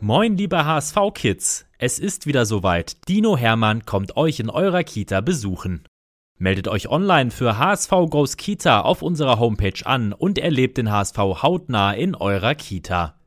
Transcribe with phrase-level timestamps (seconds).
[0.00, 1.66] Moin, liebe HSV-Kids!
[1.78, 2.96] Es ist wieder soweit.
[3.08, 5.84] Dino Hermann kommt euch in eurer Kita besuchen.
[6.36, 11.16] Meldet euch online für HSV Goes Kita auf unserer Homepage an und erlebt den HSV
[11.16, 13.18] hautnah in eurer Kita.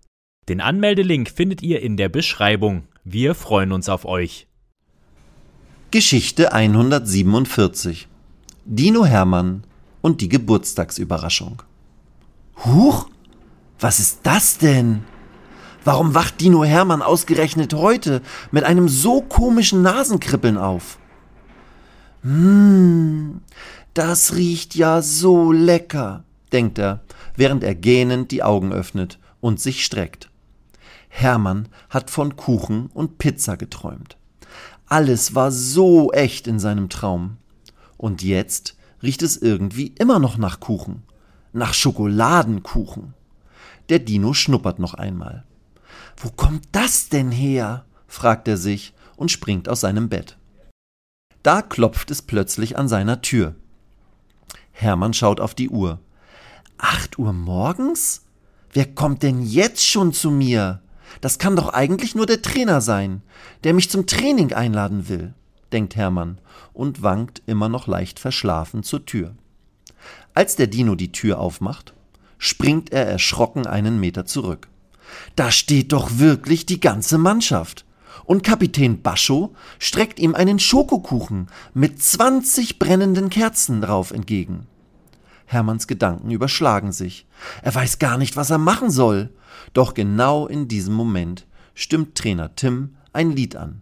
[0.49, 2.87] Den Anmeldelink findet ihr in der Beschreibung.
[3.03, 4.47] Wir freuen uns auf euch.
[5.89, 8.07] Geschichte 147
[8.65, 9.63] Dino Hermann
[10.01, 11.63] und die Geburtstagsüberraschung.
[12.65, 13.09] Huch,
[13.79, 15.03] was ist das denn?
[15.87, 20.97] Warum wacht Dino Hermann ausgerechnet heute mit einem so komischen Nasenkribbeln auf?
[22.23, 23.39] Hm,
[23.93, 27.05] das riecht ja so lecker, denkt er,
[27.37, 30.29] während er gähnend die Augen öffnet und sich streckt.
[31.07, 34.17] Hermann hat von Kuchen und Pizza geträumt.
[34.87, 37.37] Alles war so echt in seinem Traum.
[37.95, 41.03] Und jetzt riecht es irgendwie immer noch nach Kuchen.
[41.53, 43.13] Nach Schokoladenkuchen.
[43.87, 45.45] Der Dino schnuppert noch einmal.
[46.17, 47.85] Wo kommt das denn her?
[48.07, 50.37] fragt er sich und springt aus seinem Bett.
[51.43, 53.55] Da klopft es plötzlich an seiner Tür.
[54.71, 55.99] Hermann schaut auf die Uhr.
[56.77, 58.25] Acht Uhr morgens?
[58.73, 60.81] Wer kommt denn jetzt schon zu mir?
[61.21, 63.21] Das kann doch eigentlich nur der Trainer sein,
[63.63, 65.33] der mich zum Training einladen will,
[65.71, 66.39] denkt Hermann
[66.73, 69.35] und wankt immer noch leicht verschlafen zur Tür.
[70.33, 71.93] Als der Dino die Tür aufmacht,
[72.37, 74.67] springt er erschrocken einen Meter zurück.
[75.35, 77.85] Da steht doch wirklich die ganze Mannschaft.
[78.25, 84.67] Und Kapitän Bascho streckt ihm einen Schokokuchen mit 20 brennenden Kerzen drauf entgegen.
[85.45, 87.25] Hermanns Gedanken überschlagen sich.
[87.61, 89.29] Er weiß gar nicht, was er machen soll.
[89.73, 93.81] Doch genau in diesem Moment stimmt Trainer Tim ein Lied an.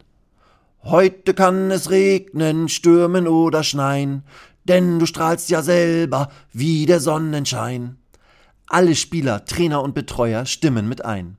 [0.84, 4.24] Heute kann es regnen, stürmen oder schneien,
[4.66, 7.98] denn du strahlst ja selber wie der Sonnenschein.
[8.68, 11.38] Alle Spieler, Trainer und Betreuer stimmen mit ein.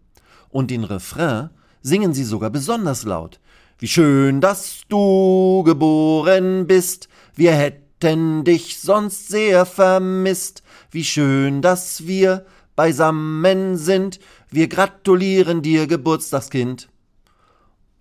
[0.48, 1.50] Und den Refrain
[1.82, 3.41] singen sie sogar besonders laut.
[3.78, 10.62] Wie schön, dass du geboren bist, wir hätten dich sonst sehr vermisst.
[10.91, 14.20] Wie schön, dass wir beisammen sind,
[14.50, 16.88] wir gratulieren dir, Geburtstagskind.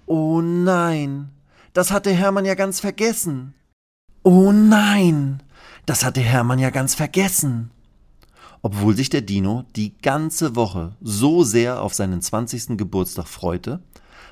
[0.05, 1.31] Oh nein,
[1.73, 3.55] das hatte Hermann ja ganz vergessen.
[4.23, 5.41] Oh nein,
[5.85, 7.71] das hatte Hermann ja ganz vergessen.
[8.65, 12.79] Obwohl sich der Dino die ganze Woche so sehr auf seinen 20.
[12.79, 13.79] Geburtstag freute,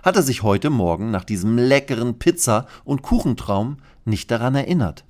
[0.01, 5.05] hat er sich heute Morgen nach diesem leckeren Pizza- und Kuchentraum nicht daran erinnert.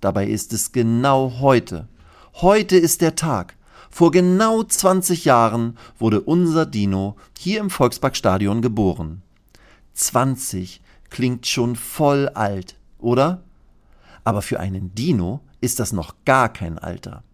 [0.00, 1.88] Dabei ist es genau heute.
[2.34, 3.56] Heute ist der Tag.
[3.90, 9.22] Vor genau 20 Jahren wurde unser Dino hier im Volksparkstadion geboren.
[9.94, 10.80] 20
[11.10, 13.42] klingt schon voll alt, oder?
[14.22, 17.24] Aber für einen Dino ist das noch gar kein Alter.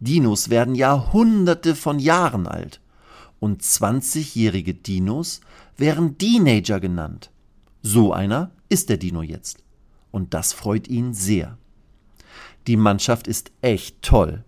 [0.00, 2.80] Dinos werden Jahrhunderte von Jahren alt.
[3.40, 5.40] Und 20-jährige Dinos
[5.76, 7.30] wären Teenager genannt.
[7.82, 9.62] So einer ist der Dino jetzt.
[10.10, 11.58] Und das freut ihn sehr.
[12.66, 14.44] Die Mannschaft ist echt toll.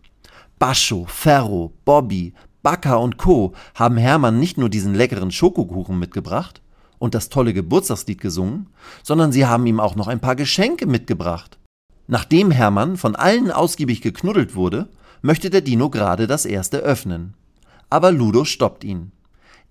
[0.59, 3.55] Bascho, Ferro, Bobby, Bakker und Co.
[3.75, 6.61] haben Hermann nicht nur diesen leckeren Schokokuchen mitgebracht
[6.99, 8.69] und das tolle Geburtstagslied gesungen,
[9.03, 11.59] sondern sie haben ihm auch noch ein paar Geschenke mitgebracht.
[12.09, 14.89] Nachdem Hermann von allen ausgiebig geknuddelt wurde,
[15.23, 17.35] möchte der Dino gerade das erste öffnen.
[17.91, 19.13] Aber Ludo stoppt ihn.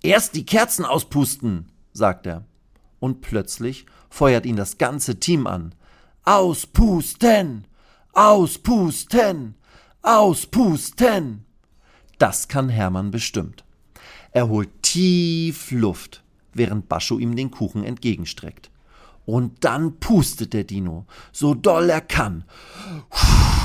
[0.03, 2.45] Erst die Kerzen auspusten, sagt er.
[2.99, 5.75] Und plötzlich feuert ihn das ganze Team an.
[6.23, 7.65] Auspusten!
[8.13, 9.55] Auspusten!
[10.01, 11.45] Auspusten!
[12.17, 13.63] Das kann Hermann bestimmt.
[14.31, 18.71] Er holt tief Luft, während Bascho ihm den Kuchen entgegenstreckt.
[19.25, 22.45] Und dann pustet der Dino, so doll er kann.
[23.09, 23.56] Puh.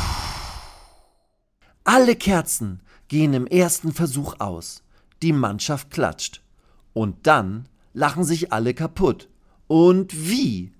[1.85, 4.85] Alle Kerzen gehen im ersten Versuch aus.
[5.21, 6.41] Die Mannschaft klatscht.
[6.93, 9.29] Und dann lachen sich alle kaputt.
[9.67, 10.73] Und wie?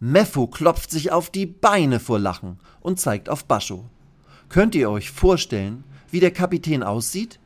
[0.00, 3.84] Meffo klopft sich auf die Beine vor Lachen und zeigt auf Bascho.
[4.48, 7.38] Könnt ihr euch vorstellen, wie der Kapitän aussieht?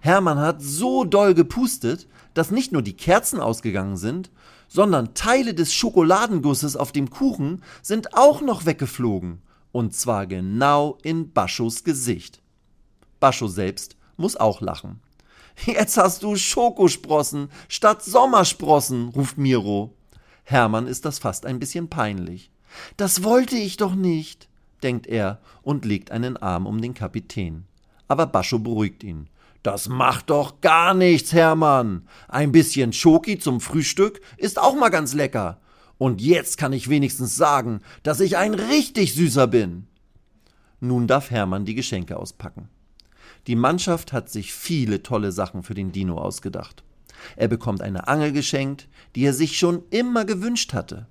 [0.00, 4.30] Hermann hat so doll gepustet, dass nicht nur die Kerzen ausgegangen sind,
[4.66, 9.42] sondern Teile des Schokoladengusses auf dem Kuchen sind auch noch weggeflogen.
[9.72, 12.39] Und zwar genau in Baschos Gesicht.
[13.20, 15.00] Bascho selbst muss auch lachen.
[15.66, 19.94] Jetzt hast du Schokosprossen statt Sommersprossen, ruft Miro.
[20.44, 22.50] Hermann ist das fast ein bisschen peinlich.
[22.96, 24.48] Das wollte ich doch nicht,
[24.82, 27.66] denkt er und legt einen Arm um den Kapitän.
[28.08, 29.28] Aber Bascho beruhigt ihn.
[29.62, 32.08] Das macht doch gar nichts, Hermann.
[32.28, 35.60] Ein bisschen Schoki zum Frühstück ist auch mal ganz lecker.
[35.98, 39.86] Und jetzt kann ich wenigstens sagen, dass ich ein richtig süßer bin.
[40.80, 42.70] Nun darf Hermann die Geschenke auspacken.
[43.46, 46.84] Die Mannschaft hat sich viele tolle Sachen für den Dino ausgedacht.
[47.36, 51.06] Er bekommt eine Angel geschenkt, die er sich schon immer gewünscht hatte.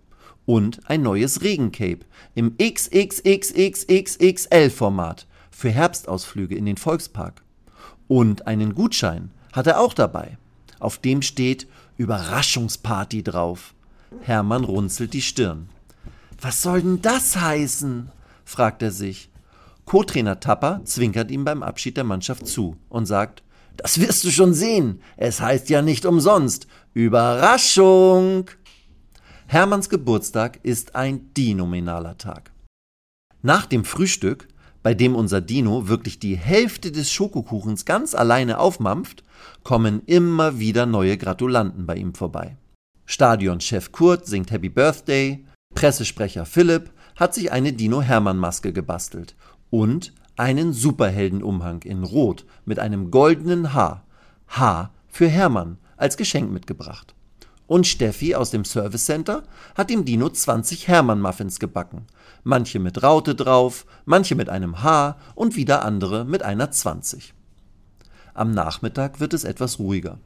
[0.46, 2.00] Und ein neues Regencape
[2.34, 7.44] im XXXXXXL-Format für Herbstausflüge in den Volkspark.
[8.08, 10.40] Und einen Gutschein hat er auch dabei.
[10.80, 11.68] Auf dem steht
[11.98, 13.76] Überraschungsparty drauf.
[14.22, 15.70] Hermann runzelt die Stirn.
[16.42, 18.10] Was soll denn das heißen?
[18.46, 19.30] fragt er sich.
[19.90, 23.42] Co-Trainer Tapper zwinkert ihm beim Abschied der Mannschaft zu und sagt,
[23.76, 25.02] das wirst du schon sehen.
[25.18, 26.68] Es heißt ja nicht umsonst.
[26.94, 28.52] Überraschung!
[29.48, 32.52] Hermanns Geburtstag ist ein dinominaler Tag.
[33.42, 34.48] Nach dem Frühstück,
[34.84, 39.24] bei dem unser Dino wirklich die Hälfte des Schokokuchens ganz alleine aufmampft,
[39.64, 42.58] kommen immer wieder neue Gratulanten bei ihm vorbei.
[43.08, 45.44] Stadionchef Kurt singt Happy Birthday,
[45.74, 49.36] Pressesprecher Philipp hat sich eine Dino Hermann Maske gebastelt
[49.70, 54.04] und einen Superheldenumhang in Rot mit einem goldenen H,
[54.48, 57.14] H für Hermann, als Geschenk mitgebracht.
[57.68, 59.44] Und Steffi aus dem Service Center
[59.76, 62.08] hat dem Dino 20 Hermann-Muffins gebacken.
[62.44, 67.34] Manche mit Raute drauf, manche mit einem H und wieder andere mit einer 20.
[68.34, 70.18] Am Nachmittag wird es etwas ruhiger.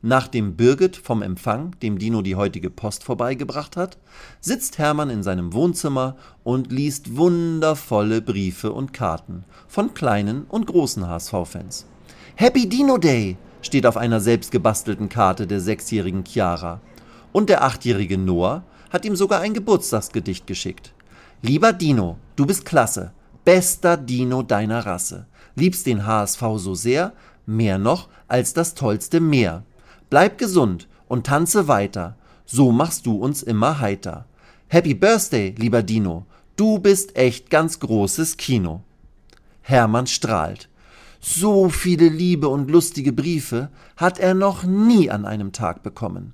[0.00, 3.98] Nachdem Birgit vom Empfang dem Dino die heutige Post vorbeigebracht hat,
[4.40, 11.08] sitzt Hermann in seinem Wohnzimmer und liest wundervolle Briefe und Karten von kleinen und großen
[11.08, 11.86] HSV-Fans.
[12.36, 16.80] Happy Dino Day steht auf einer selbstgebastelten Karte der sechsjährigen Chiara.
[17.32, 20.94] Und der achtjährige Noah hat ihm sogar ein Geburtstagsgedicht geschickt.
[21.42, 23.12] Lieber Dino, du bist klasse,
[23.44, 27.12] bester Dino deiner Rasse, liebst den HSV so sehr,
[27.46, 29.64] mehr noch als das tollste Meer.
[30.10, 32.16] Bleib gesund und tanze weiter,
[32.46, 34.26] so machst du uns immer heiter.
[34.68, 36.26] Happy Birthday, lieber Dino,
[36.56, 38.82] du bist echt ganz großes Kino.
[39.60, 40.68] Hermann strahlt.
[41.20, 46.32] So viele liebe und lustige Briefe hat er noch nie an einem Tag bekommen.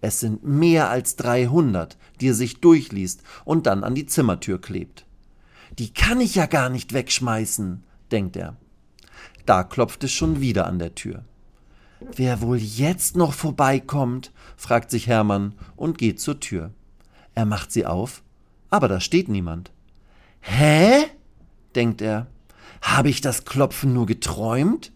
[0.00, 5.04] Es sind mehr als 300, die er sich durchliest und dann an die Zimmertür klebt.
[5.78, 8.56] Die kann ich ja gar nicht wegschmeißen, denkt er.
[9.44, 11.24] Da klopft es schon wieder an der Tür.
[12.00, 14.32] Wer wohl jetzt noch vorbeikommt?
[14.56, 16.70] fragt sich Hermann und geht zur Tür.
[17.34, 18.22] Er macht sie auf,
[18.70, 19.70] aber da steht niemand.
[20.40, 21.04] Hä?
[21.74, 22.26] denkt er.
[22.82, 24.92] Habe ich das Klopfen nur geträumt?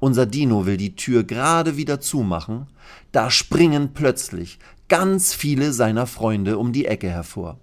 [0.00, 2.66] Unser Dino will die Tür gerade wieder zumachen,
[3.12, 4.58] da springen plötzlich
[4.88, 7.58] ganz viele seiner Freunde um die Ecke hervor.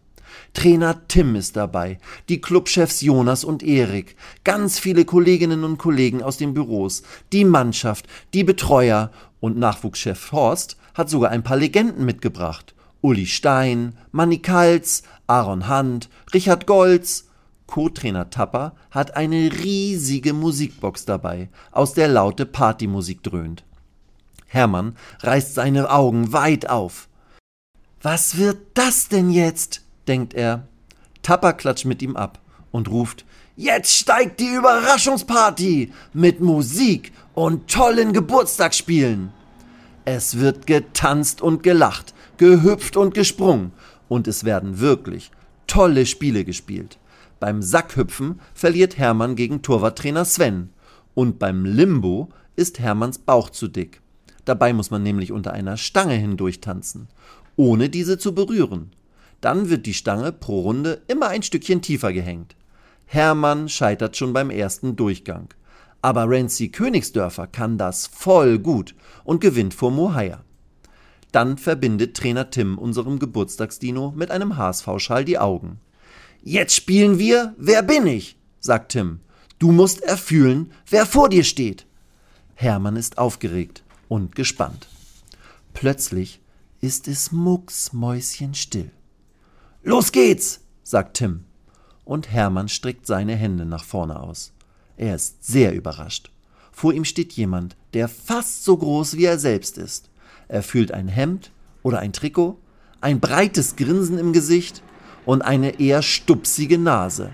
[0.54, 2.00] Trainer Tim ist dabei,
[2.30, 8.08] die Clubchefs Jonas und Erik, ganz viele Kolleginnen und Kollegen aus den Büros, die Mannschaft,
[8.34, 12.74] die Betreuer und Nachwuchschef Horst hat sogar ein paar Legenden mitgebracht.
[13.02, 17.26] Uli Stein, Manny Kalz, Aaron Hand, Richard Golz.
[17.68, 23.66] Co-Trainer Tapper hat eine riesige Musikbox dabei, aus der laute Partymusik dröhnt.
[24.48, 27.10] Hermann reißt seine Augen weit auf.
[28.02, 29.82] Was wird das denn jetzt?
[30.08, 30.68] Denkt er.
[31.22, 32.40] Tapper klatscht mit ihm ab
[32.72, 33.26] und ruft,
[33.60, 39.34] Jetzt steigt die Überraschungsparty mit Musik und tollen Geburtstagsspielen.
[40.06, 43.72] Es wird getanzt und gelacht, gehüpft und gesprungen
[44.10, 45.32] und es werden wirklich
[45.66, 47.00] tolle Spiele gespielt.
[47.40, 50.70] Beim Sackhüpfen verliert Hermann gegen Torwarttrainer Sven
[51.16, 54.02] und beim Limbo ist Hermanns Bauch zu dick.
[54.46, 57.08] Dabei muss man nämlich unter einer Stange hindurch tanzen,
[57.56, 58.92] ohne diese zu berühren.
[59.42, 62.56] Dann wird die Stange pro Runde immer ein Stückchen tiefer gehängt.
[63.06, 65.50] Hermann scheitert schon beim ersten Durchgang.
[66.02, 70.44] Aber Rancy Königsdörfer kann das voll gut und gewinnt vor Mohair.
[71.32, 75.80] Dann verbindet Trainer Tim unserem Geburtstagsdino mit einem HSV-Schal die Augen.
[76.42, 78.38] Jetzt spielen wir Wer bin ich?
[78.60, 79.20] sagt Tim.
[79.60, 81.86] Du musst erfühlen, wer vor dir steht.
[82.56, 84.88] Hermann ist aufgeregt und gespannt.
[85.74, 86.42] Plötzlich
[86.80, 88.92] ist es mucksmäuschenstill.
[89.88, 91.46] Los geht's, sagt Tim.
[92.04, 94.52] Und Hermann streckt seine Hände nach vorne aus.
[94.98, 96.30] Er ist sehr überrascht.
[96.74, 100.10] Vor ihm steht jemand, der fast so groß wie er selbst ist.
[100.50, 101.52] Er fühlt ein Hemd
[101.84, 102.60] oder ein Trikot,
[103.00, 104.84] ein breites Grinsen im Gesicht
[105.26, 107.30] und eine eher stupsige Nase.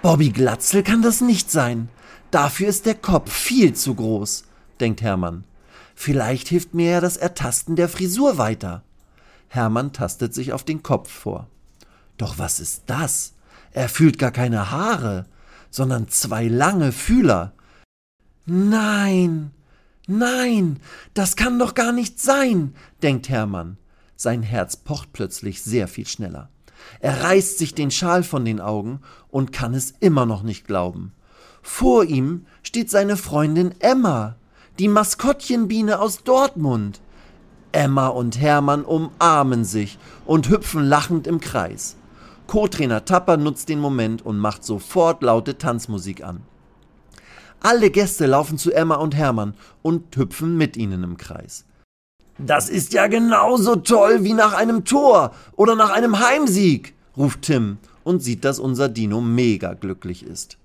[0.00, 1.90] Bobby Glatzel kann das nicht sein.
[2.30, 4.44] Dafür ist der Kopf viel zu groß,
[4.80, 5.44] denkt Hermann.
[5.94, 8.82] Vielleicht hilft mir ja das Ertasten der Frisur weiter.
[9.54, 11.48] Hermann tastet sich auf den Kopf vor.
[12.16, 13.34] Doch was ist das?
[13.72, 15.26] Er fühlt gar keine Haare,
[15.70, 17.52] sondern zwei lange Fühler.
[18.46, 19.50] Nein,
[20.06, 20.78] nein,
[21.14, 23.78] das kann doch gar nicht sein, denkt Hermann.
[24.16, 26.50] Sein Herz pocht plötzlich sehr viel schneller.
[27.00, 31.12] Er reißt sich den Schal von den Augen und kann es immer noch nicht glauben.
[31.62, 34.36] Vor ihm steht seine Freundin Emma,
[34.78, 37.00] die Maskottchenbiene aus Dortmund.
[37.74, 41.96] Emma und Hermann umarmen sich und hüpfen lachend im Kreis.
[42.46, 46.42] Co-Trainer Tapper nutzt den Moment und macht sofort laute Tanzmusik an.
[47.60, 51.64] Alle Gäste laufen zu Emma und Hermann und hüpfen mit ihnen im Kreis.
[52.38, 57.78] Das ist ja genauso toll wie nach einem Tor oder nach einem Heimsieg, ruft Tim
[58.02, 60.58] und sieht, dass unser Dino mega glücklich ist.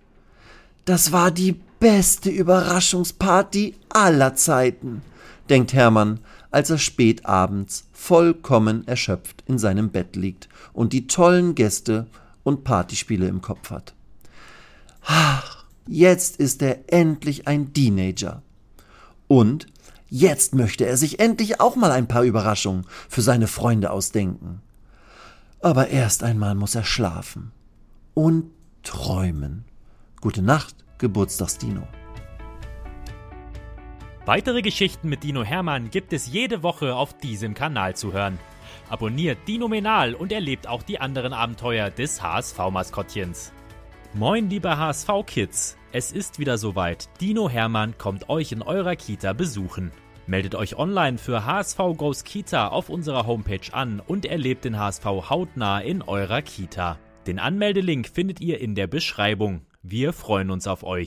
[0.86, 5.01] Das war die beste Überraschungsparty aller Zeiten,
[5.50, 6.20] denkt Hermann,
[6.51, 12.08] als er spät abends vollkommen erschöpft in seinem Bett liegt und die tollen Gäste
[12.44, 13.94] und Partyspiele im Kopf hat.
[15.06, 18.41] Ach, jetzt ist er endlich ein Teenager.
[19.27, 19.68] Und
[20.10, 24.62] jetzt möchte er sich endlich auch mal ein paar Überraschungen für seine Freunde ausdenken.
[25.62, 27.51] Aber erst einmal muss er schlafen
[28.13, 28.50] und
[28.84, 29.65] träumen.
[30.22, 31.88] Gute Nacht, Geburtstagsdino.
[34.29, 38.38] Weitere Geschichten mit Dino Hermann gibt es jede Woche auf diesem Kanal zu hören.
[38.88, 43.51] Abonniert Dino Menal und erlebt auch die anderen Abenteuer des HSV-Maskottchens.
[44.13, 45.77] Moin, liebe HSV-Kids!
[45.91, 47.09] Es ist wieder soweit.
[47.19, 49.91] Dino Hermann kommt euch in eurer Kita besuchen.
[50.27, 55.05] Meldet euch online für HSV Goes Kita auf unserer Homepage an und erlebt den HSV
[55.05, 57.00] hautnah in eurer Kita.
[57.25, 59.62] Den Anmeldelink findet ihr in der Beschreibung.
[59.81, 60.98] Wir freuen uns auf euch.